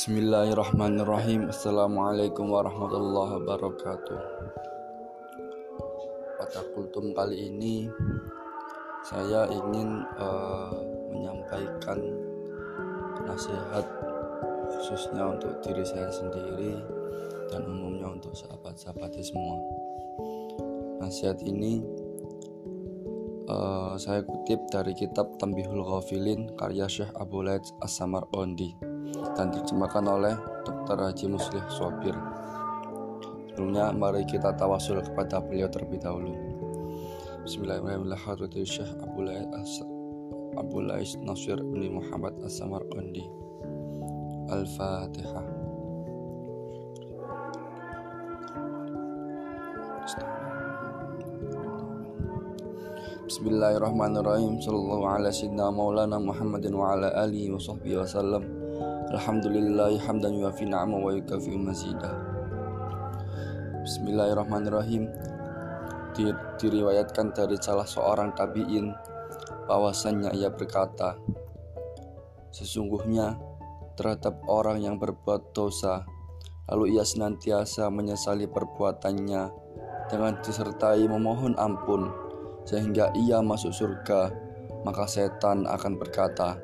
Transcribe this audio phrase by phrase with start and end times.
[0.00, 1.52] Bismillahirrahmanirrahim.
[1.52, 4.20] Assalamualaikum warahmatullahi wabarakatuh.
[6.40, 7.84] Pada kultum kali ini
[9.04, 10.72] Saya ingin uh,
[11.12, 12.00] menyampaikan
[13.28, 13.84] nasihat
[14.72, 16.80] Khususnya untuk diri saya sendiri
[17.52, 19.60] Dan umumnya untuk sahabat-sahabatnya semua.
[21.04, 21.84] Nasihat ini
[23.52, 28.89] uh, saya kutip dari kitab Tambihul Ghafilin karya Syekh Abu Laid As-Samar Ondi
[29.40, 30.36] dan diterjemahkan oleh
[30.68, 31.00] Dr.
[31.00, 32.12] Haji Muslih Sobir.
[33.48, 36.36] Sebelumnya mari kita tawasul kepada beliau terlebih dahulu.
[37.48, 38.68] Bismillahirrahmanirrahim.
[38.68, 38.92] Syekh
[41.24, 43.24] Nasir bin Muhammad As-Samarqandi.
[44.52, 45.48] Al-Fatihah.
[53.24, 54.60] Bismillahirrahmanirrahim.
[54.60, 58.59] Sallallahu ala sayyidina maulana Muhammadin wa ala alihi wa sahbihi wasallam.
[59.10, 62.14] Alhamdulillah hamdan yuafi na'ama wa yukafi mazidah
[63.82, 65.10] Bismillahirrahmanirrahim.
[66.14, 68.94] Di, Diriwayatkan dari salah seorang tabi'in
[69.66, 71.18] bahwasannya ia berkata
[72.54, 73.34] Sesungguhnya
[73.98, 76.06] terhadap orang yang berbuat dosa
[76.70, 79.42] Lalu ia senantiasa menyesali perbuatannya
[80.06, 82.14] Dengan disertai memohon ampun
[82.62, 84.30] Sehingga ia masuk surga
[84.86, 86.62] Maka setan akan berkata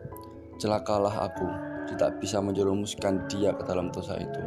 [0.62, 4.42] Celakalah aku tidak bisa menjerumuskan dia ke dalam dosa itu.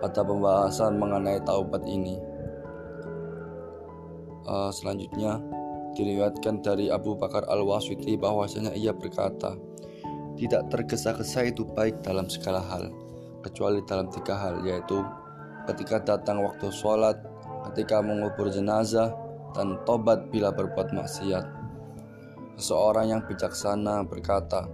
[0.00, 2.20] Pada pembahasan mengenai taubat ini,
[4.44, 5.40] uh, selanjutnya
[5.96, 9.56] diriwayatkan dari Abu Bakar Al-Wasiti bahwasanya ia berkata,
[10.36, 12.92] tidak tergesa-gesa itu baik dalam segala hal,
[13.40, 15.00] kecuali dalam tiga hal, yaitu
[15.64, 17.16] ketika datang waktu sholat,
[17.72, 19.16] ketika mengubur jenazah,
[19.56, 21.48] dan tobat bila berbuat maksiat.
[22.60, 24.68] Seseorang yang bijaksana berkata,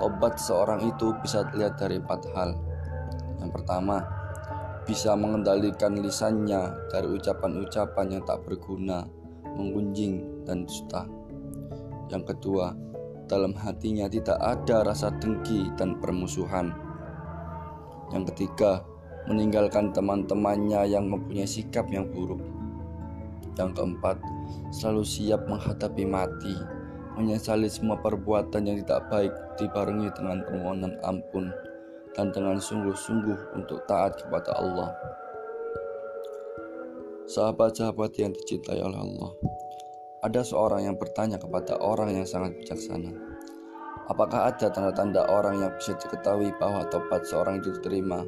[0.00, 2.56] Tobat seorang itu bisa dilihat dari empat hal.
[3.36, 4.00] Yang pertama,
[4.88, 9.04] bisa mengendalikan lisannya dari ucapan-ucapan yang tak berguna,
[9.44, 11.04] menggunjing, dan dusta.
[12.08, 12.72] Yang kedua,
[13.28, 16.72] dalam hatinya tidak ada rasa dengki dan permusuhan.
[18.08, 18.80] Yang ketiga,
[19.28, 22.40] meninggalkan teman-temannya yang mempunyai sikap yang buruk.
[23.60, 24.16] Yang keempat,
[24.72, 26.79] selalu siap menghadapi mati
[27.18, 31.50] menyesali semua perbuatan yang tidak baik dibarengi dengan permohonan ampun
[32.14, 34.90] dan dengan sungguh-sungguh untuk taat kepada Allah.
[37.30, 39.30] Sahabat-sahabat yang dicintai oleh Allah,
[40.26, 43.14] ada seorang yang bertanya kepada orang yang sangat bijaksana,
[44.10, 48.26] apakah ada tanda-tanda orang yang bisa diketahui bahwa tobat seorang itu diterima?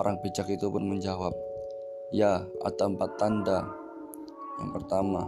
[0.00, 1.36] Orang bijak itu pun menjawab,
[2.14, 3.68] ya ada empat tanda.
[4.58, 5.22] Yang pertama,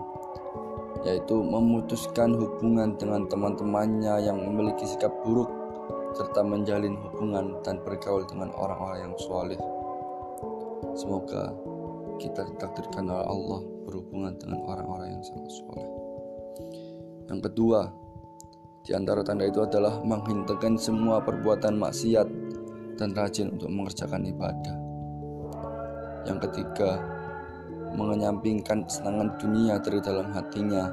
[1.04, 5.48] yaitu memutuskan hubungan dengan teman-temannya yang memiliki sikap buruk
[6.12, 9.60] serta menjalin hubungan dan bergaul dengan orang-orang yang soleh.
[10.98, 11.54] Semoga
[12.20, 15.88] kita ditakdirkan oleh Allah berhubungan dengan orang-orang yang sangat soleh.
[17.30, 17.80] Yang kedua,
[18.84, 22.28] di antara tanda itu adalah menghentikan semua perbuatan maksiat
[22.98, 24.76] dan rajin untuk mengerjakan ibadah.
[26.28, 27.00] Yang ketiga,
[27.94, 30.90] mengenyampingkan kesenangan dunia dari dalam hatinya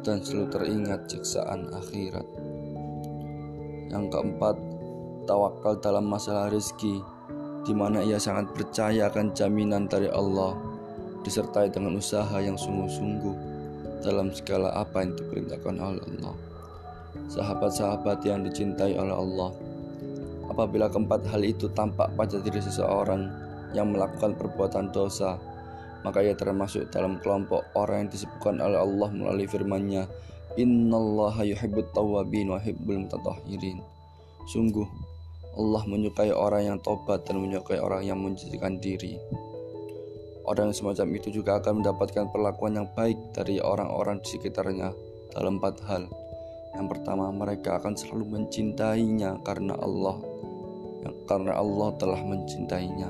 [0.00, 2.24] dan selalu teringat siksaan akhirat.
[3.90, 4.56] Yang keempat,
[5.28, 7.02] tawakal dalam masalah rezeki,
[7.66, 10.56] di mana ia sangat percaya akan jaminan dari Allah,
[11.20, 13.36] disertai dengan usaha yang sungguh-sungguh
[14.00, 16.34] dalam segala apa yang diperintahkan oleh Allah.
[17.28, 19.50] Sahabat-sahabat yang dicintai oleh Allah,
[20.48, 23.28] apabila keempat hal itu tampak pada diri seseorang
[23.76, 25.36] yang melakukan perbuatan dosa,
[26.02, 30.08] maka ia termasuk dalam kelompok orang yang disebutkan oleh Allah melalui firman-Nya
[30.58, 33.78] Innallaha yuhibbut tawwabin wa yuhibbul mutatahhirin.
[34.50, 34.88] Sungguh
[35.54, 39.14] Allah menyukai orang yang tobat dan menyukai orang yang menjadikan diri.
[40.42, 44.90] Orang semacam itu juga akan mendapatkan perlakuan yang baik dari orang-orang di sekitarnya
[45.30, 46.10] dalam empat hal.
[46.74, 50.18] Yang pertama mereka akan selalu mencintainya karena Allah
[51.30, 53.08] karena Allah telah mencintainya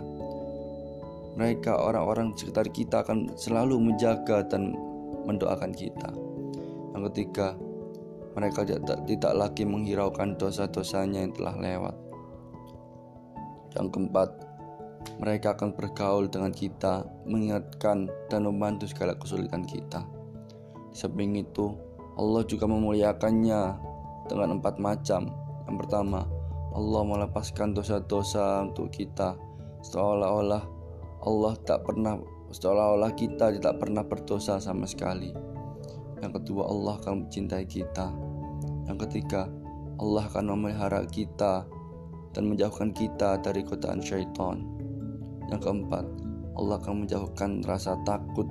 [1.39, 4.75] mereka orang-orang sekitar kita akan selalu menjaga dan
[5.27, 6.11] mendoakan kita.
[6.97, 7.55] Yang ketiga,
[8.35, 11.97] mereka tidak, lagi menghiraukan dosa-dosanya yang telah lewat.
[13.79, 14.31] Yang keempat,
[15.23, 20.03] mereka akan bergaul dengan kita, mengingatkan dan membantu segala kesulitan kita.
[20.91, 21.75] Di samping itu,
[22.19, 23.61] Allah juga memuliakannya
[24.27, 25.31] dengan empat macam.
[25.71, 26.27] Yang pertama,
[26.75, 29.35] Allah melepaskan dosa-dosa untuk kita,
[29.87, 30.80] seolah-olah
[31.21, 32.17] Allah tak pernah
[32.49, 35.31] seolah-olah kita tidak pernah berdosa sama sekali.
[36.21, 38.13] Yang kedua, Allah akan mencintai kita.
[38.89, 39.49] Yang ketiga,
[40.01, 41.69] Allah akan memelihara kita
[42.33, 44.65] dan menjauhkan kita dari godaan syaitan.
[45.53, 46.05] Yang keempat,
[46.57, 48.49] Allah akan menjauhkan rasa takut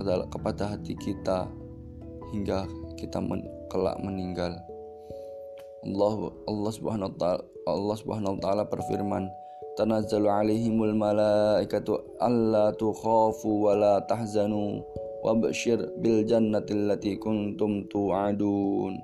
[0.00, 1.46] kepada hati kita
[2.34, 2.66] hingga
[2.96, 4.56] kita men kelak meninggal.
[5.84, 9.28] Allah Allah Subhanahu wa taala Allah Subhanahu wa taala berfirman
[9.74, 14.82] tanazzalu alaihimul malaikatu alla tukhafu wa la tahzanu
[15.26, 18.94] wabshir bil jannati allati kuntum tu'adun.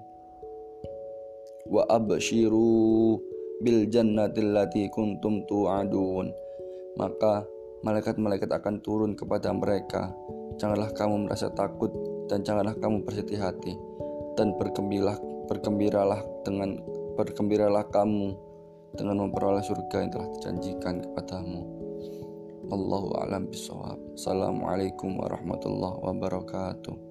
[1.70, 3.19] Wa abshiru
[3.62, 6.31] bil jannati allati kuntum tu'adun.
[6.99, 7.46] Maka
[7.82, 10.12] malaikat-malaikat akan turun kepada mereka.
[10.61, 11.88] Janganlah kamu merasa takut
[12.28, 13.72] dan janganlah kamu bersedih hati.
[14.38, 15.19] Dan bergembiralah
[15.50, 16.78] bergembiralah dengan
[17.19, 18.50] bergembiralah kamu
[18.94, 21.62] dengan memperoleh surga yang telah dijanjikan kepadamu.
[22.70, 23.98] Allahu a'lam bishawab.
[24.14, 27.10] Assalamualaikum warahmatullahi wabarakatuh.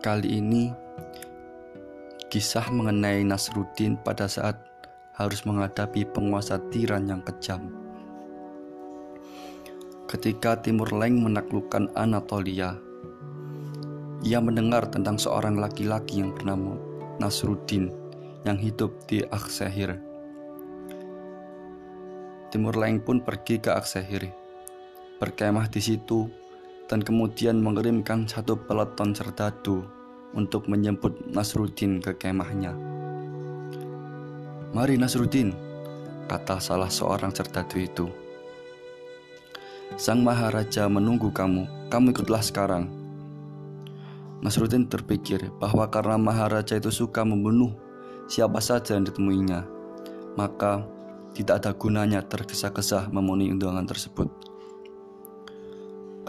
[0.00, 0.72] Kali ini
[2.32, 4.69] kisah mengenai Nasruddin pada saat
[5.20, 7.68] harus menghadapi penguasa tiran yang kejam.
[10.08, 12.74] Ketika Timur Leng menaklukkan Anatolia,
[14.24, 16.74] ia mendengar tentang seorang laki-laki yang bernama
[17.20, 17.92] Nasruddin
[18.48, 20.00] yang hidup di Aksehir.
[22.50, 24.26] Timur Leng pun pergi ke Aksehir,
[25.22, 26.26] berkemah di situ
[26.90, 29.86] dan kemudian mengirimkan satu peleton serdadu
[30.34, 32.74] untuk menjemput Nasruddin ke kemahnya.
[34.70, 35.50] Mari Nasruddin,
[36.30, 38.06] kata salah seorang serdadu itu.
[39.98, 42.86] Sang Maharaja menunggu kamu, kamu ikutlah sekarang.
[44.38, 47.74] Nasruddin terpikir bahwa karena Maharaja itu suka membunuh
[48.30, 49.66] siapa saja yang ditemuinya,
[50.38, 50.86] maka
[51.34, 54.30] tidak ada gunanya tergesa-gesa memenuhi undangan tersebut.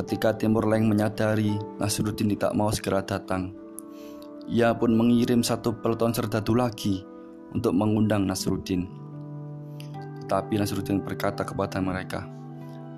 [0.01, 3.53] Ketika Timur Leng menyadari Nasruddin tidak mau segera datang,
[4.49, 7.10] ia pun mengirim satu peleton serdadu lagi
[7.51, 8.87] untuk mengundang Nasruddin.
[10.25, 12.27] Tetapi Nasruddin berkata kepada mereka,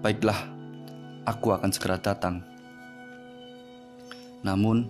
[0.06, 0.38] "Baiklah,
[1.26, 2.46] aku akan segera datang."
[4.46, 4.86] Namun,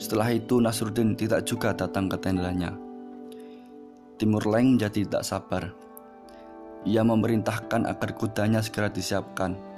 [0.00, 2.72] setelah itu Nasruddin tidak juga datang ke tendanya.
[4.16, 5.74] Timur Leng menjadi tidak sabar.
[6.84, 9.74] Ia memerintahkan agar kudanya segera disiapkan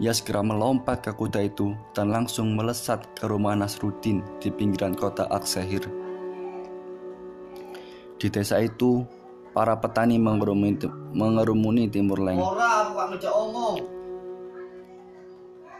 [0.00, 5.28] ia segera melompat ke kuda itu dan langsung melesat ke rumah Nasruddin di pinggiran kota
[5.28, 5.99] Aksehir.
[8.20, 9.00] Di desa itu,
[9.56, 10.76] para petani mengerumuni,
[11.16, 12.36] mengerumuni Timur Leng.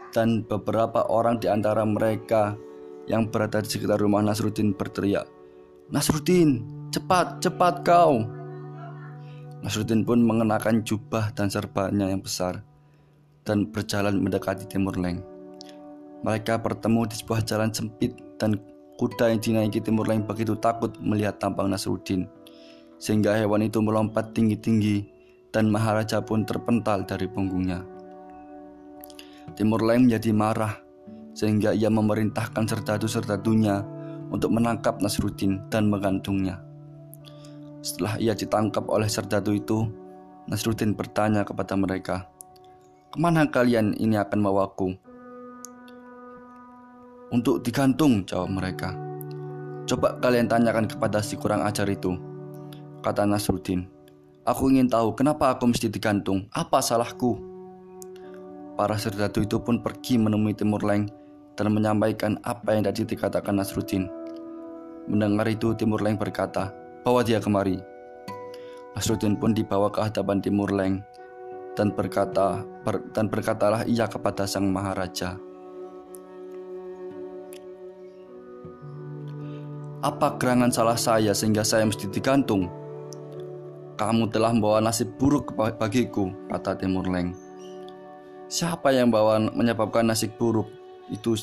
[0.09, 2.57] Dan beberapa orang di antara mereka
[3.05, 5.29] yang berada di sekitar rumah Nasruddin berteriak,
[5.93, 8.25] Nasruddin, cepat, cepat kau.
[9.61, 12.65] Nasruddin pun mengenakan jubah dan serbannya yang besar
[13.45, 15.21] dan berjalan mendekati Timur Leng.
[16.25, 18.57] Mereka bertemu di sebuah jalan sempit dan
[19.01, 22.29] kuda yang dinaiki Timur Leng begitu takut melihat tampang Nasruddin.
[23.01, 25.09] Sehingga hewan itu melompat tinggi-tinggi
[25.49, 27.81] dan Maharaja pun terpental dari punggungnya.
[29.57, 30.77] Timur Leng menjadi marah
[31.33, 33.81] sehingga ia memerintahkan serdadu-serdadunya
[34.29, 36.61] untuk menangkap Nasruddin dan mengandungnya.
[37.81, 39.89] Setelah ia ditangkap oleh serdadu itu,
[40.45, 42.29] Nasruddin bertanya kepada mereka,
[43.11, 45.10] Ke mana kalian ini akan membawaku?
[47.31, 48.91] Untuk digantung, jawab mereka.
[49.87, 52.19] Coba kalian tanyakan kepada si kurang ajar itu,
[52.99, 53.87] kata Nasruddin.
[54.43, 57.39] Aku ingin tahu kenapa aku mesti digantung, apa salahku?
[58.75, 61.07] Para serdadu itu pun pergi menemui Timur Leng
[61.55, 64.11] dan menyampaikan apa yang tadi dikatakan Nasruddin.
[65.07, 66.75] Mendengar itu Timur Leng berkata,
[67.07, 67.79] bawa dia kemari.
[68.91, 70.99] Nasruddin pun dibawa ke hadapan Timur Leng
[71.79, 75.39] dan berkata ber, dan berkatalah ia kepada sang maharaja
[80.01, 82.65] Apa gerangan salah saya sehingga saya mesti digantung?
[84.01, 87.37] Kamu telah membawa nasib buruk bagiku, kata Timur Leng.
[88.49, 90.65] Siapa yang bawa menyebabkan nasib buruk
[91.13, 91.37] itu?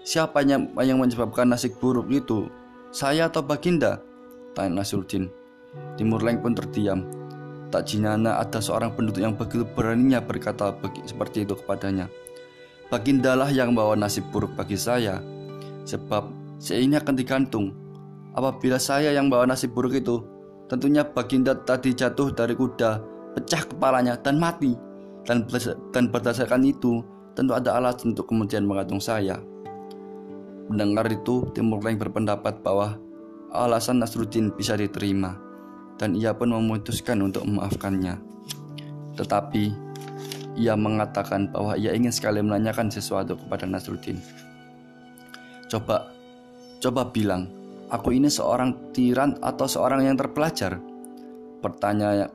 [0.00, 2.48] Siapa yang, menyebabkan nasib buruk itu?
[2.88, 4.00] Saya atau Baginda?
[4.56, 5.28] Tanya Nasruddin.
[6.00, 7.04] Timur Leng pun terdiam.
[7.68, 10.72] Tak jinana ada seorang penduduk yang begitu beraninya berkata
[11.04, 12.08] seperti itu kepadanya.
[12.88, 15.20] Bagindalah yang bawa nasib buruk bagi saya,
[15.84, 17.70] sebab saya ini akan digantung.
[18.34, 20.22] Apabila saya yang bawa nasib buruk itu,
[20.66, 23.02] tentunya Baginda tadi jatuh dari kuda,
[23.38, 24.74] pecah kepalanya dan mati.
[25.26, 25.46] Dan,
[25.94, 27.02] dan berdasarkan itu,
[27.38, 29.38] tentu ada alasan untuk kemudian menggantung saya.
[30.68, 32.98] Mendengar itu, Timur Leng berpendapat bahwa
[33.54, 35.38] alasan Nasruddin bisa diterima
[35.96, 38.18] dan ia pun memutuskan untuk memaafkannya.
[39.16, 39.64] Tetapi
[40.58, 44.18] ia mengatakan bahwa ia ingin sekali menanyakan sesuatu kepada Nasruddin.
[45.68, 46.17] Coba,
[46.78, 47.50] coba bilang,
[47.90, 50.78] aku ini seorang tiran atau seorang yang terpelajar?
[51.58, 52.30] Pertanyaan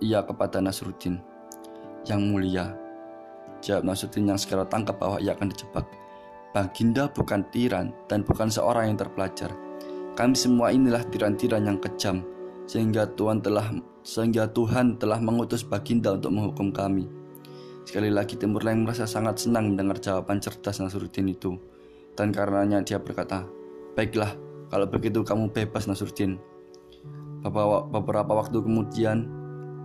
[0.00, 1.20] ia kepada Nasruddin.
[2.08, 2.72] Yang mulia,
[3.60, 5.84] jawab Nasruddin yang segera tangkap bahwa ia akan dijebak.
[6.56, 9.52] Baginda bukan tiran dan bukan seorang yang terpelajar.
[10.16, 12.24] Kami semua inilah tiran-tiran yang kejam,
[12.64, 13.68] sehingga Tuhan telah
[14.00, 17.04] sehingga Tuhan telah mengutus Baginda untuk menghukum kami.
[17.84, 21.60] Sekali lagi Timur Leng merasa sangat senang mendengar jawaban cerdas Nasruddin itu,
[22.16, 23.44] dan karenanya dia berkata,
[23.96, 24.36] Baiklah,
[24.68, 26.36] kalau begitu kamu bebas Nasruddin.
[27.40, 29.24] Beberapa waktu kemudian,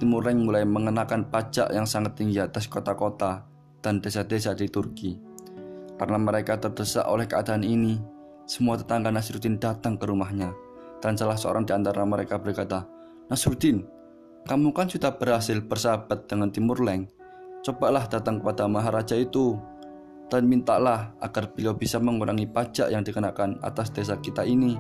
[0.04, 3.48] Timur Leng mulai mengenakan pajak yang sangat tinggi atas kota-kota
[3.80, 5.16] dan desa-desa di Turki.
[5.96, 8.04] Karena mereka terdesak oleh keadaan ini,
[8.44, 10.52] semua tetangga Nasruddin datang ke rumahnya.
[11.00, 12.84] Dan salah seorang di antara mereka berkata,
[13.32, 13.88] Nasruddin,
[14.44, 17.08] kamu kan sudah berhasil bersahabat dengan Timur Leng.
[17.64, 19.56] Cobalah datang kepada Maharaja itu
[20.32, 24.80] dan mintalah agar beliau bisa mengurangi pajak yang dikenakan atas desa kita ini.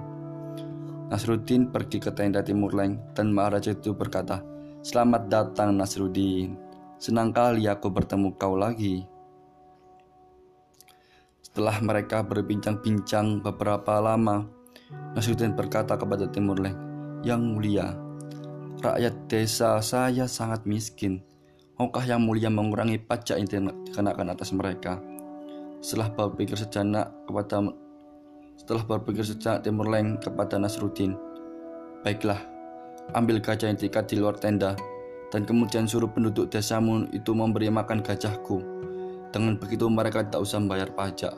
[1.11, 4.39] Nasruddin pergi ke tenda Timur Leng dan Maharaja itu berkata,
[4.79, 6.55] Selamat datang Nasruddin,
[6.95, 9.03] senang kali aku bertemu kau lagi.
[11.43, 14.47] Setelah mereka berbincang-bincang beberapa lama,
[15.19, 16.79] Nasruddin berkata kepada Timur Leng,
[17.27, 17.87] Yang mulia,
[18.79, 21.19] rakyat desa saya sangat miskin.
[21.75, 25.10] Maukah yang mulia mengurangi pajak yang dikenakan atas mereka?
[25.81, 27.65] Setelah berpikir sejenak kepada
[28.53, 31.17] setelah berpikir sejenak Timur Leng kepada Nasruddin,
[32.05, 32.37] Baiklah,
[33.17, 34.77] ambil gajah yang diikat di luar tenda,
[35.33, 38.61] dan kemudian suruh penduduk desamu itu memberi makan gajahku
[39.33, 41.33] dengan begitu mereka tak usah membayar pajak.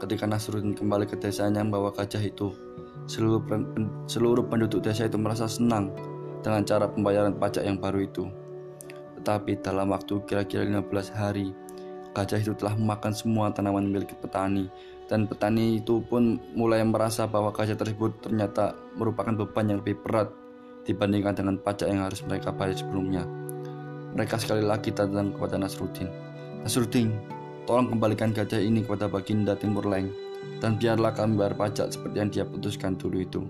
[0.00, 2.54] Ketika Nasruddin kembali ke desanya membawa gajah itu,
[3.04, 3.44] seluruh,
[4.08, 5.92] seluruh penduduk desa itu merasa senang
[6.40, 8.24] dengan cara pembayaran pajak yang baru itu.
[9.20, 11.56] Tetapi dalam waktu kira-kira 15 hari,
[12.14, 14.70] gajah itu telah memakan semua tanaman milik petani
[15.10, 20.30] dan petani itu pun mulai merasa bahwa gajah tersebut ternyata merupakan beban yang lebih berat
[20.86, 23.26] dibandingkan dengan pajak yang harus mereka bayar sebelumnya.
[24.14, 26.06] Mereka sekali lagi datang kepada Nasruddin
[26.62, 27.10] Nasruddin,
[27.66, 30.08] tolong kembalikan gajah ini kepada Baginda Timur Leng
[30.62, 33.42] dan biarlah kami bayar pajak seperti yang dia putuskan dulu itu.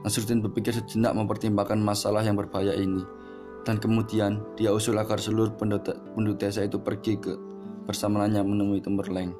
[0.00, 3.04] Nasruddin berpikir sejenak mempertimbangkan masalah yang berbahaya ini
[3.64, 7.36] dan kemudian dia usul agar seluruh penduduk desa itu pergi ke
[7.84, 9.36] bersamanya menemui Timur Leng.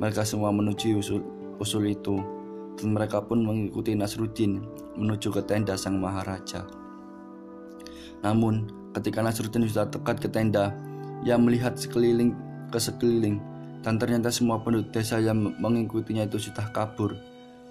[0.00, 1.20] Mereka semua menuju usul,
[1.60, 2.18] usul itu
[2.80, 4.64] dan mereka pun mengikuti Nasruddin
[4.96, 6.64] menuju ke tenda sang maharaja.
[8.24, 10.72] Namun, ketika Nasruddin sudah dekat ke tenda,
[11.20, 12.32] ia melihat sekeliling
[12.72, 13.40] ke sekeliling
[13.84, 17.16] dan ternyata semua penduduk desa yang mengikutinya itu sudah kabur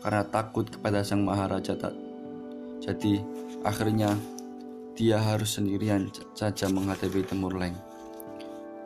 [0.06, 1.74] karena takut kepada sang maharaja.
[2.80, 3.22] Jadi
[3.66, 4.14] akhirnya
[5.00, 7.72] dia harus sendirian saja menghadapi Timur Leng.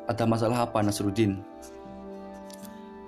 [0.05, 1.41] Ada masalah apa Nasruddin?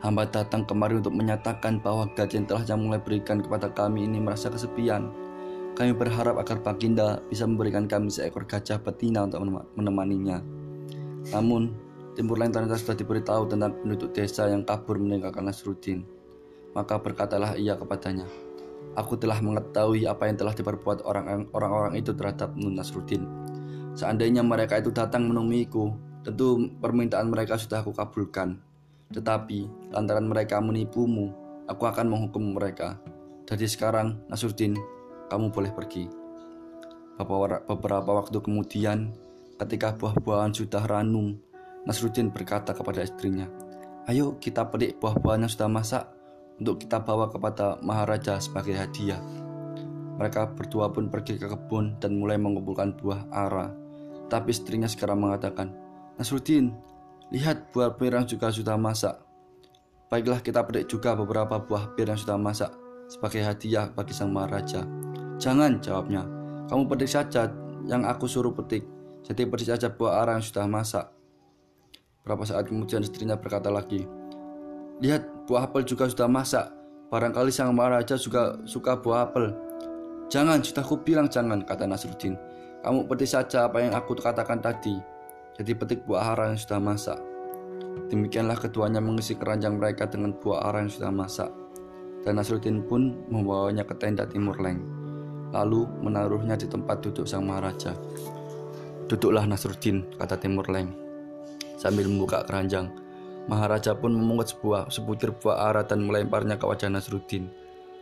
[0.02, 4.50] Hamba datang kemari untuk menyatakan bahwa gajian telah yang mulai berikan kepada kami ini merasa
[4.50, 5.14] kesepian.
[5.78, 10.42] Kami berharap agar Baginda bisa memberikan kami seekor gajah betina untuk menemaninya.
[11.30, 11.78] Namun,
[12.18, 16.02] Timur Lain ternyata sudah diberitahu tentang penduduk desa yang kabur meninggalkan Nasruddin.
[16.74, 18.26] Maka berkatalah ia kepadanya,
[18.96, 21.04] Aku telah mengetahui apa yang telah diperbuat
[21.52, 23.28] orang-orang itu terhadap Nun Nasruddin.
[23.96, 25.92] Seandainya mereka itu datang menemuiku,
[26.24, 28.60] tentu permintaan mereka sudah aku kabulkan.
[29.12, 31.32] Tetapi, lantaran mereka menipumu,
[31.68, 33.00] aku akan menghukum mereka.
[33.48, 34.80] Jadi sekarang, Nasruddin,
[35.28, 36.08] kamu boleh pergi.
[37.16, 39.16] Beberapa waktu kemudian,
[39.56, 41.40] Ketika buah-buahan sudah ranum,
[41.88, 43.48] Nasruddin berkata kepada istrinya,
[44.04, 46.04] Ayo kita petik buah-buahan yang sudah masak
[46.60, 49.20] untuk kita bawa kepada Maharaja sebagai hadiah.
[50.16, 53.76] Mereka berdua pun pergi ke kebun dan mulai mengumpulkan buah ara.
[54.32, 55.76] Tapi istrinya sekarang mengatakan,
[56.16, 56.72] Nasruddin,
[57.36, 59.20] lihat buah bir yang juga sudah masak.
[60.08, 62.72] Baiklah kita petik juga beberapa buah bir yang sudah masak
[63.12, 64.88] sebagai hadiah bagi sang Maharaja.
[65.36, 66.24] Jangan, jawabnya.
[66.72, 67.52] Kamu petik saja
[67.86, 68.88] yang aku suruh petik.
[69.26, 71.06] Jadi persis saja buah arang yang sudah masak.
[72.24, 74.08] Berapa saat kemudian istrinya berkata lagi,
[75.04, 76.72] Lihat, buah apel juga sudah masak.
[77.12, 79.52] Barangkali sang maharaja juga suka buah apel.
[80.32, 82.40] Jangan, sudah aku bilang jangan, kata Nasruddin.
[82.80, 84.96] Kamu petik saja apa yang aku katakan tadi.
[85.60, 87.20] Jadi petik buah arang yang sudah masak.
[88.12, 91.52] Demikianlah keduanya mengisi keranjang mereka dengan buah arang yang sudah masak.
[92.24, 94.82] Dan Nasruddin pun membawanya ke tenda Timur Leng.
[95.54, 97.94] Lalu menaruhnya di tempat duduk sang maharaja.
[99.06, 100.90] Duduklah Nasruddin, kata Timur Leng.
[101.78, 102.90] Sambil membuka keranjang,
[103.46, 107.46] Maharaja pun memungut sebuah sebutir buah ara dan melemparnya ke wajah Nasruddin.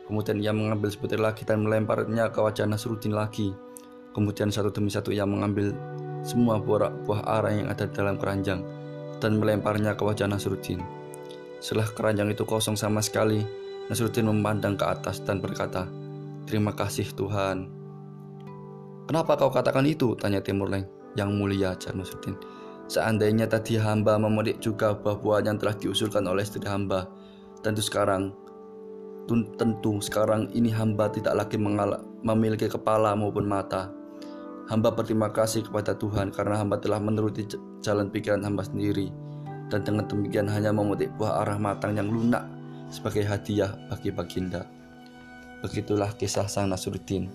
[0.07, 3.51] Kemudian ia mengambil sebutir lagi dan melemparnya ke wajah Nasruddin lagi.
[4.15, 5.75] Kemudian satu demi satu ia mengambil
[6.23, 8.63] semua buah, buah arah yang ada dalam keranjang
[9.19, 10.79] dan melemparnya ke wajah Nasruddin.
[11.59, 13.43] Setelah keranjang itu kosong sama sekali,
[13.91, 15.87] Nasruddin memandang ke atas dan berkata,
[16.47, 17.67] Terima kasih Tuhan.
[19.07, 20.15] Kenapa kau katakan itu?
[20.15, 20.87] Tanya Timur Leng.
[21.15, 22.35] Yang mulia Jar Nasruddin.
[22.91, 27.07] Seandainya tadi hamba memetik juga buah-buah yang telah diusulkan oleh istri hamba,
[27.63, 28.35] tentu sekarang
[29.55, 33.87] tentu sekarang ini hamba tidak lagi memiliki kepala maupun mata.
[34.67, 37.47] Hamba berterima kasih kepada Tuhan karena hamba telah menuruti
[37.83, 39.11] jalan pikiran hamba sendiri
[39.67, 42.43] dan dengan demikian hanya memetik buah arah matang yang lunak
[42.91, 44.67] sebagai hadiah bagi baginda.
[45.63, 47.31] Begitulah kisah sang Nasruddin.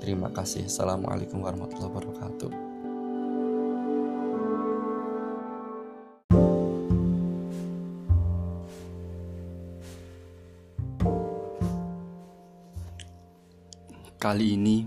[0.00, 0.68] Terima kasih.
[0.68, 2.69] Assalamualaikum warahmatullahi wabarakatuh.
[14.30, 14.86] Kali ini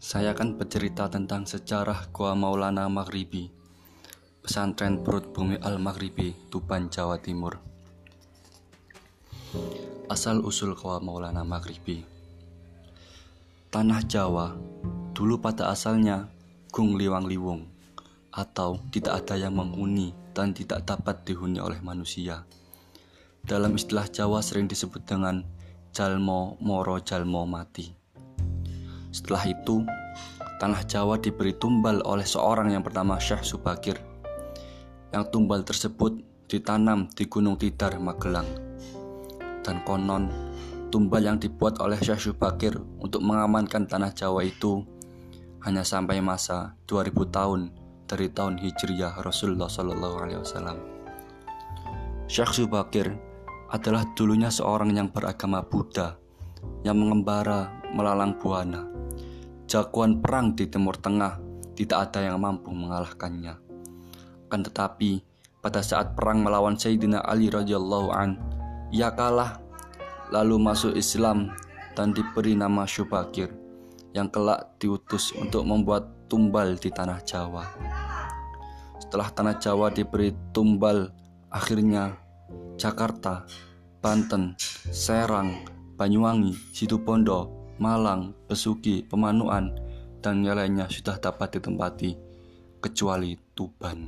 [0.00, 3.52] saya akan bercerita tentang sejarah Gua Maulana Maghribi,
[4.40, 7.60] pesantren perut bumi Al-Maghribi, Tuban, Jawa Timur.
[10.08, 12.00] Asal usul Gua Maulana Maghribi.
[13.68, 14.56] Tanah Jawa
[15.12, 16.32] dulu pada asalnya
[16.72, 17.68] gung liwang liwung
[18.32, 22.48] atau tidak ada yang menghuni dan tidak dapat dihuni oleh manusia.
[23.44, 25.44] Dalam istilah Jawa sering disebut dengan
[25.92, 28.00] jalmo moro jalmo mati.
[29.12, 29.84] Setelah itu,
[30.56, 34.00] tanah Jawa diberi tumbal oleh seorang yang bernama Syekh Subakir.
[35.12, 36.16] Yang tumbal tersebut
[36.48, 38.48] ditanam di Gunung Tidar, Magelang.
[39.60, 40.32] Dan konon,
[40.88, 42.72] tumbal yang dibuat oleh Syekh Subakir
[43.04, 44.80] untuk mengamankan tanah Jawa itu
[45.68, 47.60] hanya sampai masa 2000 tahun
[48.08, 50.78] dari tahun Hijriyah Rasulullah Shallallahu Alaihi Wasallam.
[52.32, 53.12] Syekh Subakir
[53.68, 56.16] adalah dulunya seorang yang beragama Buddha
[56.80, 58.91] yang mengembara melalang buana
[59.72, 61.40] jagoan perang di Timur Tengah,
[61.72, 63.56] tidak ada yang mampu mengalahkannya.
[64.52, 65.24] Kan tetapi,
[65.64, 68.36] pada saat perang melawan Sayyidina Ali radhiyallahu an,
[68.92, 69.64] ia kalah
[70.28, 71.56] lalu masuk Islam
[71.96, 73.48] dan diberi nama Syubakir
[74.12, 77.64] yang kelak diutus untuk membuat tumbal di tanah Jawa.
[79.00, 81.08] Setelah tanah Jawa diberi tumbal,
[81.48, 82.12] akhirnya
[82.76, 83.48] Jakarta,
[84.04, 84.52] Banten,
[84.92, 85.64] Serang,
[85.96, 89.74] Banyuwangi, Situbondo, Malang, Besuki, Pemanuan,
[90.22, 92.14] dan yang lainnya sudah dapat ditempati,
[92.78, 94.06] kecuali Tuban.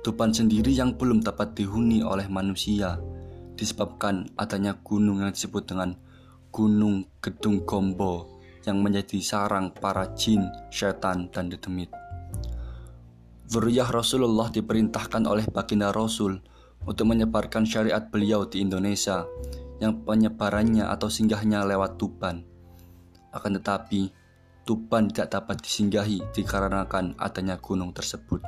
[0.00, 2.96] Tuban sendiri yang belum dapat dihuni oleh manusia
[3.60, 5.92] disebabkan adanya gunung yang disebut dengan
[6.48, 11.92] Gunung Gedung Gombo yang menjadi sarang para jin, setan, dan dedemit.
[13.46, 16.40] Zuriyah Rasulullah diperintahkan oleh baginda Rasul
[16.88, 19.26] untuk menyebarkan syariat beliau di Indonesia
[19.82, 22.44] yang penyebarannya atau singgahnya lewat Tuban.
[23.32, 24.12] Akan tetapi,
[24.66, 28.42] Tuban tidak dapat disinggahi dikarenakan adanya gunung tersebut.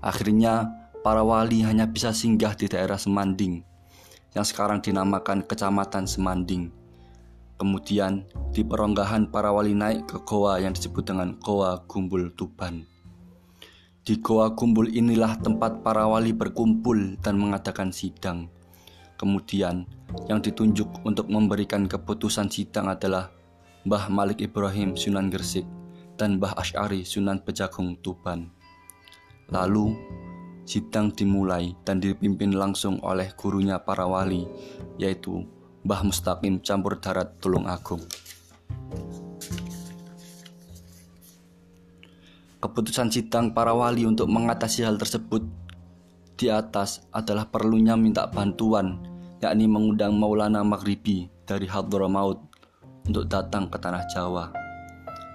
[0.00, 0.72] Akhirnya,
[1.04, 3.60] para wali hanya bisa singgah di daerah Semanding,
[4.32, 6.72] yang sekarang dinamakan Kecamatan Semanding.
[7.60, 8.24] Kemudian,
[8.56, 12.88] di peronggahan para wali naik ke goa yang disebut dengan Goa Gumbul Tuban.
[14.00, 18.48] Di Goa Gumbul inilah tempat para wali berkumpul dan mengadakan sidang.
[19.20, 19.84] Kemudian,
[20.32, 23.28] yang ditunjuk untuk memberikan keputusan sidang adalah
[23.84, 25.68] Mbah Malik Ibrahim Sunan Gresik
[26.16, 28.48] dan Mbah Ash'ari Sunan Pejagung Tuban.
[29.52, 29.92] Lalu,
[30.64, 34.48] sidang dimulai dan dipimpin langsung oleh gurunya para wali,
[34.96, 35.44] yaitu
[35.84, 38.00] Mbah Mustaqim Campur Darat Tulung Agung.
[42.56, 45.44] Keputusan sidang para wali untuk mengatasi hal tersebut
[46.40, 49.09] di atas adalah perlunya minta bantuan
[49.40, 52.40] yakni mengundang Maulana Maghribi dari Hadramaut
[53.08, 54.52] untuk datang ke tanah Jawa.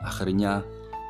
[0.06, 0.62] Akhirnya,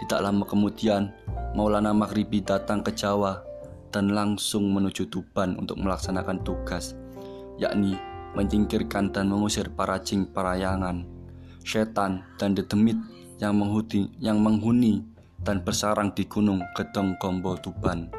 [0.03, 1.12] tidak lama kemudian,
[1.55, 3.43] Maulana Maghribi datang ke Jawa
[3.91, 6.95] dan langsung menuju Tuban untuk melaksanakan tugas,
[7.60, 7.99] yakni
[8.36, 11.08] menyingkirkan dan mengusir para jin parayangan,
[11.63, 12.99] setan dan dedemit
[13.39, 15.03] yang menghuni, yang menghuni
[15.43, 18.12] dan bersarang di gunung Gedong Gombo Tuban.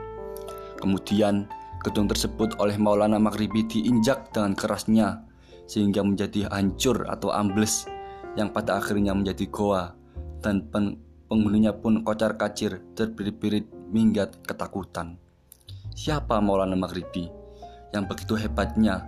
[0.77, 1.49] Kemudian
[1.87, 5.23] Gedung tersebut oleh Maulana Maghribi diinjak dengan kerasnya
[5.71, 7.87] sehingga menjadi hancur atau ambles
[8.35, 9.95] yang pada akhirnya menjadi goa
[10.43, 10.99] dan pen
[11.31, 15.15] penghuninya pun kocar kacir terbirit-birit minggat ketakutan.
[15.95, 17.31] Siapa Maulana Maghribi?
[17.95, 19.07] Yang begitu hebatnya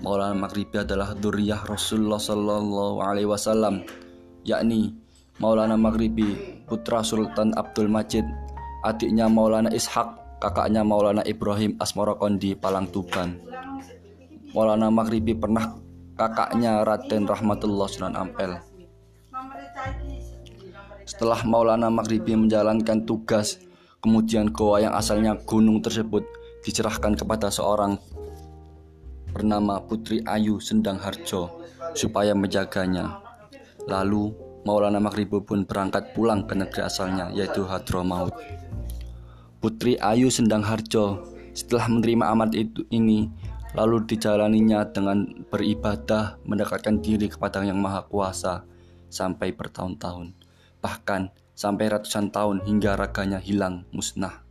[0.00, 3.84] Maulana Maghribi adalah duriyah Rasulullah Sallallahu Alaihi Wasallam,
[4.40, 4.96] yakni
[5.36, 8.24] Maulana Maghribi putra Sultan Abdul Majid,
[8.88, 13.40] adiknya Maulana Ishak kakaknya Maulana Ibrahim Asmorokondi Palang Tuban.
[14.52, 15.76] Maulana Maghribi pernah
[16.16, 18.56] kakaknya Raden Rahmatullah Sunan Ampel.
[21.06, 23.62] Setelah Maulana Maghribi menjalankan tugas,
[24.02, 26.24] kemudian goa yang asalnya gunung tersebut
[26.66, 27.94] dicerahkan kepada seorang
[29.30, 33.20] bernama Putri Ayu Sendang Harjo supaya menjaganya.
[33.86, 34.34] Lalu
[34.66, 38.34] Maulana Maghribi pun berangkat pulang ke negeri asalnya yaitu Hadramaut.
[39.66, 43.26] Putri Ayu Sendang Harjo setelah menerima amat itu ini
[43.74, 48.62] lalu dijalaninya dengan beribadah mendekatkan diri kepada Yang Maha Kuasa
[49.10, 50.38] sampai bertahun-tahun,
[50.78, 54.46] bahkan sampai ratusan tahun hingga raganya hilang musnah.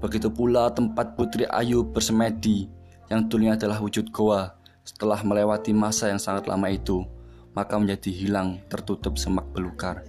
[0.00, 2.64] Begitu pula tempat Putri Ayu bersemedi
[3.12, 4.56] yang dulunya adalah wujud goa
[4.88, 7.04] setelah melewati masa yang sangat lama itu,
[7.52, 10.00] maka menjadi hilang tertutup semak belukar,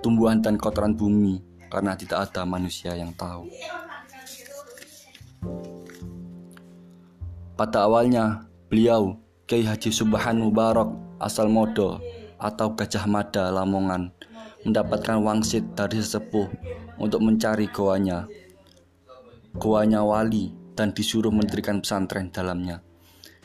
[0.00, 3.50] tumbuhan dan kotoran bumi karena tidak ada manusia yang tahu.
[7.58, 9.18] Pada awalnya, beliau
[9.50, 11.98] Kiai Haji Subhan Mubarak asal Modo
[12.38, 14.14] atau Gajah Mada Lamongan
[14.62, 16.46] mendapatkan wangsit dari sesepuh
[17.02, 18.30] untuk mencari goanya.
[19.58, 22.82] Goanya wali dan disuruh mendirikan pesantren dalamnya.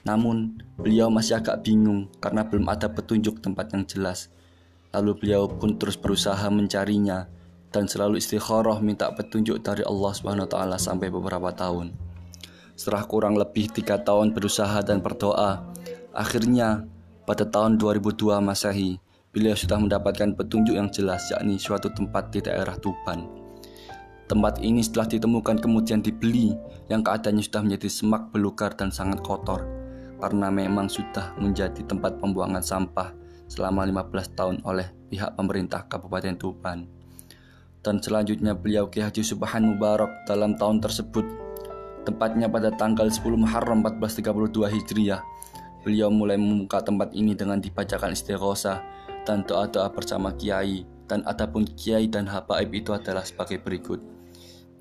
[0.05, 4.29] Namun, beliau masih agak bingung karena belum ada petunjuk tempat yang jelas.
[4.89, 7.29] Lalu beliau pun terus berusaha mencarinya
[7.69, 11.93] dan selalu istikharah minta petunjuk dari Allah Subhanahu wa taala sampai beberapa tahun.
[12.73, 15.67] Setelah kurang lebih tiga tahun berusaha dan berdoa,
[16.15, 16.87] akhirnya
[17.27, 18.97] pada tahun 2002 Masehi,
[19.29, 23.29] beliau sudah mendapatkan petunjuk yang jelas yakni suatu tempat di daerah Tuban.
[24.29, 26.53] Tempat ini setelah ditemukan kemudian dibeli
[26.89, 29.65] yang keadaannya sudah menjadi semak belukar dan sangat kotor
[30.19, 33.15] karena memang sudah menjadi tempat pembuangan sampah
[33.49, 36.98] selama 15 tahun oleh pihak pemerintah Kabupaten Tuban.
[37.79, 41.49] Dan selanjutnya beliau Ki Haji Subhan Mubarak dalam tahun tersebut
[42.09, 45.21] Tepatnya pada tanggal 10 Muharram 1432 Hijriah,
[45.85, 48.81] beliau mulai membuka tempat ini dengan dibacakan istighosa
[49.27, 50.89] dan doa-doa bersama kiai.
[51.05, 54.01] Dan adapun kiai dan habaib itu adalah sebagai berikut.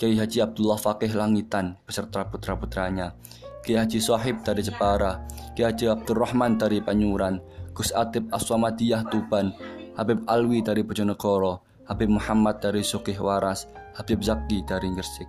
[0.01, 3.13] Kiai Haji Abdullah Fakih Langitan beserta putra-putranya,
[3.61, 5.21] Kiai Haji Sohib dari Jepara,
[5.53, 7.45] Kiai Haji Abdurrahman dari Panyuran,
[7.77, 9.53] Gus Atib Aswamadiyah Tuban,
[10.01, 13.65] Habib Alwi dari Bojonegoro, Habib Muhammad dari Sukih Waras,
[13.97, 15.25] Habib Zaki dari Gresik.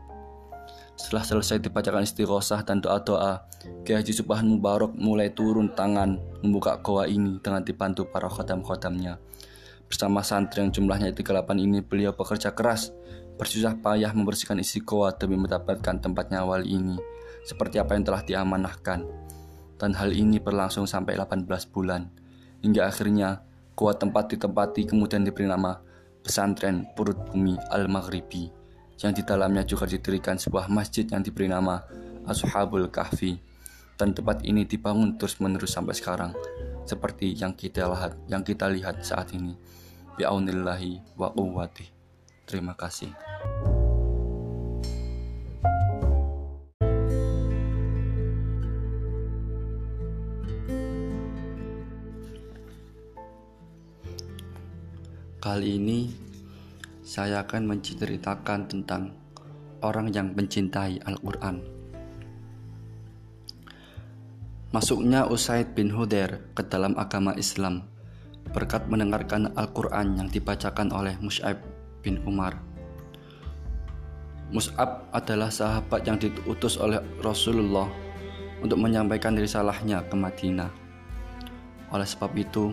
[1.00, 3.48] Setelah selesai dibacakan istighosah dan doa-doa,
[3.88, 9.16] Kiai Haji Subhan Mubarak mulai turun tangan membuka goa ini dengan dibantu para khodam-khodamnya.
[9.88, 12.92] Bersama santri yang jumlahnya 38 ini, beliau bekerja keras,
[13.40, 17.00] bersusah payah membersihkan isi goa demi mendapatkan tempatnya wali ini,
[17.48, 19.08] seperti apa yang telah diamanahkan.
[19.80, 22.12] Dan hal ini berlangsung sampai 18 bulan,
[22.60, 23.48] hingga akhirnya
[23.80, 25.88] goa tempat ditempati kemudian diberi nama
[26.24, 28.52] Pesantren Purut Bumi Al-Maghribi
[29.00, 31.80] yang di dalamnya juga didirikan sebuah masjid yang diberi nama
[32.28, 33.40] Ashabul Kahfi.
[34.00, 36.32] Dan tempat ini dibangun terus-menerus sampai sekarang
[36.88, 39.60] seperti yang kita lihat yang kita lihat saat ini.
[40.16, 42.00] Bi'aunillahi wa quwwati
[42.50, 43.14] terima kasih
[55.50, 56.06] Kali ini
[57.02, 59.18] saya akan menceritakan tentang
[59.82, 61.66] orang yang mencintai Al-Quran.
[64.70, 67.90] Masuknya Usaid bin Hudair ke dalam agama Islam
[68.54, 71.58] berkat mendengarkan Al-Quran yang dibacakan oleh Mus'ab
[72.06, 72.54] bin Umar.
[74.54, 77.90] Mus'ab adalah sahabat yang diutus oleh Rasulullah
[78.62, 80.70] untuk menyampaikan risalahnya ke Madinah.
[81.90, 82.70] Oleh sebab itu,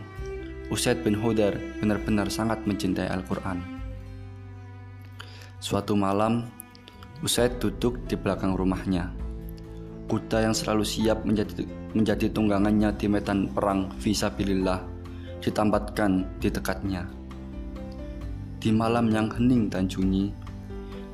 [0.66, 3.62] Usaid bin Hudair benar-benar sangat mencintai Al-Quran.
[5.62, 6.50] Suatu malam,
[7.22, 9.14] Usaid duduk di belakang rumahnya.
[10.10, 11.62] Kuda yang selalu siap menjadi,
[11.94, 14.82] menjadi tunggangannya di medan perang visabilillah
[15.38, 17.06] ditempatkan di dekatnya.
[18.58, 20.34] Di malam yang hening dan sunyi,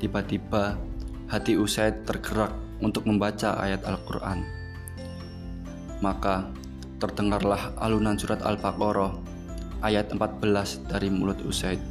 [0.01, 0.81] tiba-tiba
[1.29, 2.49] hati Usaid tergerak
[2.81, 4.41] untuk membaca ayat Al-Quran.
[6.01, 6.49] Maka
[6.97, 9.32] terdengarlah alunan surat Al-Baqarah
[9.83, 11.83] ayat 14 dari mulut Usaid.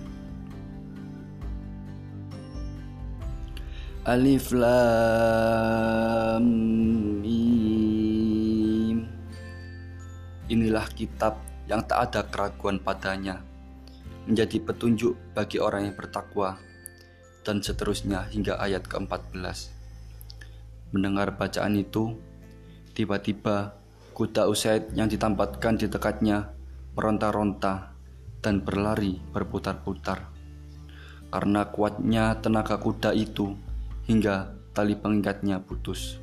[4.02, 4.82] Alif Lam
[7.22, 9.06] Mim
[10.50, 11.38] Inilah kitab
[11.70, 13.38] yang tak ada keraguan padanya
[14.26, 16.58] menjadi petunjuk bagi orang yang bertakwa
[17.46, 19.70] dan seterusnya hingga ayat ke-14
[20.90, 22.18] Mendengar bacaan itu
[22.98, 23.78] tiba-tiba
[24.18, 26.50] kuda Usaid yang ditampatkan di dekatnya
[26.94, 27.94] meronta-ronta
[28.42, 30.32] dan berlari berputar-putar
[31.32, 33.56] karena kuatnya tenaga kuda itu
[34.04, 36.20] hingga tali pengikatnya putus.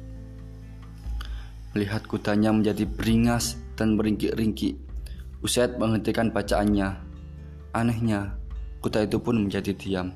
[1.74, 4.78] Melihat kudanya menjadi beringas dan meringkik-ringkik.
[5.42, 7.02] Usaid menghentikan bacaannya.
[7.74, 8.38] Anehnya,
[8.86, 10.14] kuda itu pun menjadi diam.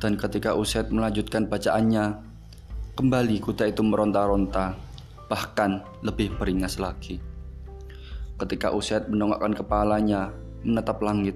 [0.00, 2.16] Dan ketika Usaid melanjutkan bacaannya,
[2.96, 4.76] kembali kuda itu meronta-ronta,
[5.32, 7.20] bahkan lebih beringas lagi.
[8.38, 10.30] Ketika Usaid mendongakkan kepalanya
[10.62, 11.34] menatap langit,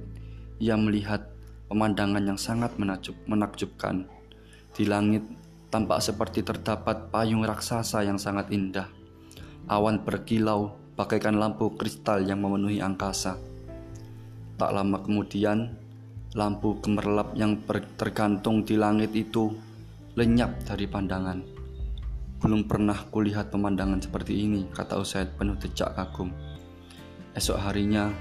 [0.62, 1.26] ia melihat
[1.66, 2.78] pemandangan yang sangat
[3.26, 4.06] menakjubkan.
[4.70, 5.26] Di langit
[5.74, 8.86] tampak seperti terdapat payung raksasa yang sangat indah.
[9.66, 13.34] Awan berkilau bagaikan lampu kristal yang memenuhi angkasa.
[14.54, 15.74] Tak lama kemudian,
[16.38, 17.58] lampu gemerlap yang
[17.98, 19.50] tergantung di langit itu
[20.14, 21.42] lenyap dari pandangan.
[22.38, 26.30] Belum pernah kulihat pemandangan seperti ini, kata Usaid penuh decak kagum.
[27.32, 28.12] Esok harinya,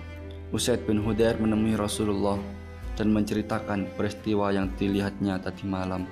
[0.56, 2.39] Usaid bin Hudair menemui Rasulullah
[2.95, 6.08] dan menceritakan peristiwa yang dilihatnya tadi malam.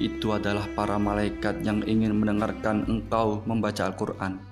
[0.00, 4.50] Itu adalah para malaikat yang ingin mendengarkan engkau membaca Al-Quran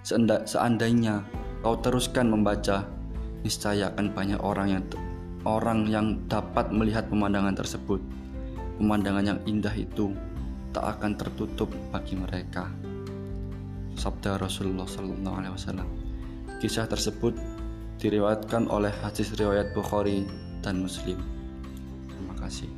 [0.00, 1.20] Seandainya
[1.60, 2.88] kau teruskan membaca,
[3.44, 4.84] niscaya akan banyak orang yang
[5.44, 8.00] orang yang dapat melihat pemandangan tersebut.
[8.80, 10.16] Pemandangan yang indah itu
[10.72, 12.72] tak akan tertutup bagi mereka.
[13.92, 15.99] Sabda Rasulullah Sallallahu Alaihi Wasallam.
[16.60, 17.32] Kisah tersebut
[17.96, 20.28] diriwayatkan oleh hadis riwayat Bukhari
[20.60, 21.16] dan Muslim.
[22.12, 22.68] Terima kasih.